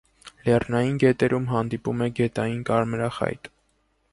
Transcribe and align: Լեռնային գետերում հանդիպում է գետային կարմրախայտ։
Լեռնային 0.45 0.95
գետերում 1.03 1.45
հանդիպում 1.51 2.01
է 2.07 2.07
գետային 2.21 2.59
կարմրախայտ։ 2.71 3.53